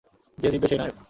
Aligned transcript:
যে 0.37 0.47
জিতবে 0.51 0.67
সে-ই 0.67 0.79
নায়ক। 0.79 0.97